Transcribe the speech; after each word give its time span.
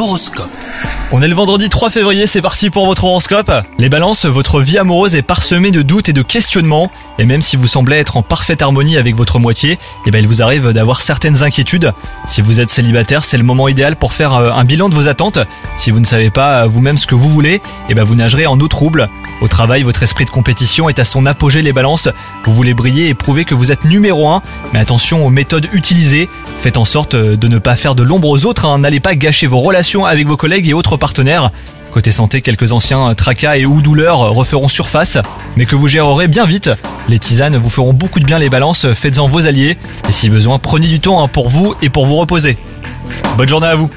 L'horoscope. 0.00 0.69
On 1.12 1.20
est 1.22 1.26
le 1.28 1.34
vendredi 1.34 1.68
3 1.68 1.90
février, 1.90 2.28
c'est 2.28 2.40
parti 2.40 2.70
pour 2.70 2.86
votre 2.86 3.02
horoscope. 3.02 3.50
Les 3.78 3.88
balances, 3.88 4.26
votre 4.26 4.60
vie 4.60 4.78
amoureuse 4.78 5.16
est 5.16 5.22
parsemée 5.22 5.72
de 5.72 5.82
doutes 5.82 6.08
et 6.08 6.12
de 6.12 6.22
questionnements. 6.22 6.88
Et 7.18 7.24
même 7.24 7.42
si 7.42 7.56
vous 7.56 7.66
semblez 7.66 7.96
être 7.96 8.16
en 8.16 8.22
parfaite 8.22 8.62
harmonie 8.62 8.96
avec 8.96 9.16
votre 9.16 9.40
moitié, 9.40 9.80
eh 10.06 10.12
ben 10.12 10.20
il 10.20 10.28
vous 10.28 10.40
arrive 10.40 10.68
d'avoir 10.72 11.00
certaines 11.00 11.42
inquiétudes. 11.42 11.92
Si 12.26 12.42
vous 12.42 12.60
êtes 12.60 12.70
célibataire, 12.70 13.24
c'est 13.24 13.38
le 13.38 13.42
moment 13.42 13.66
idéal 13.66 13.96
pour 13.96 14.12
faire 14.12 14.34
euh, 14.34 14.52
un 14.52 14.62
bilan 14.62 14.88
de 14.88 14.94
vos 14.94 15.08
attentes. 15.08 15.40
Si 15.74 15.90
vous 15.90 15.98
ne 15.98 16.04
savez 16.04 16.30
pas 16.30 16.62
euh, 16.62 16.66
vous-même 16.68 16.96
ce 16.96 17.08
que 17.08 17.16
vous 17.16 17.28
voulez, 17.28 17.60
eh 17.88 17.94
ben 17.94 18.04
vous 18.04 18.14
nagerez 18.14 18.46
en 18.46 18.58
eau 18.60 18.68
trouble. 18.68 19.08
Au 19.40 19.48
travail, 19.48 19.82
votre 19.82 20.02
esprit 20.04 20.26
de 20.26 20.30
compétition 20.30 20.88
est 20.88 21.00
à 21.00 21.04
son 21.04 21.26
apogée 21.26 21.62
les 21.62 21.72
balances. 21.72 22.08
Vous 22.44 22.52
voulez 22.52 22.74
briller 22.74 23.08
et 23.08 23.14
prouver 23.14 23.44
que 23.44 23.54
vous 23.56 23.72
êtes 23.72 23.84
numéro 23.84 24.28
1. 24.28 24.42
Mais 24.72 24.78
attention 24.78 25.26
aux 25.26 25.30
méthodes 25.30 25.68
utilisées. 25.72 26.28
Faites 26.58 26.76
en 26.76 26.84
sorte 26.84 27.14
euh, 27.14 27.36
de 27.36 27.48
ne 27.48 27.58
pas 27.58 27.74
faire 27.74 27.96
de 27.96 28.04
l'ombre 28.04 28.28
aux 28.28 28.44
autres. 28.44 28.64
hein. 28.66 28.78
N'allez 28.78 29.00
pas 29.00 29.16
gâcher 29.16 29.48
vos 29.48 29.58
relations 29.58 30.04
avec 30.06 30.28
vos 30.28 30.36
collègues 30.36 30.68
et 30.68 30.72
autres 30.72 30.96
partenaires. 31.00 31.50
Côté 31.92 32.12
santé, 32.12 32.40
quelques 32.40 32.70
anciens 32.70 33.12
tracas 33.16 33.56
et 33.56 33.66
ou 33.66 33.82
douleurs 33.82 34.20
referont 34.32 34.68
surface, 34.68 35.18
mais 35.56 35.66
que 35.66 35.74
vous 35.74 35.88
gérerez 35.88 36.28
bien 36.28 36.44
vite. 36.46 36.70
Les 37.08 37.18
tisanes 37.18 37.56
vous 37.56 37.70
feront 37.70 37.92
beaucoup 37.92 38.20
de 38.20 38.24
bien 38.24 38.38
les 38.38 38.48
balances, 38.48 38.92
faites-en 38.92 39.26
vos 39.26 39.48
alliés, 39.48 39.76
et 40.08 40.12
si 40.12 40.30
besoin, 40.30 40.60
prenez 40.60 40.86
du 40.86 41.00
temps 41.00 41.24
hein, 41.24 41.26
pour 41.26 41.48
vous 41.48 41.74
et 41.82 41.88
pour 41.88 42.06
vous 42.06 42.14
reposer. 42.14 42.56
Bonne 43.36 43.48
journée 43.48 43.66
à 43.66 43.74
vous 43.74 43.90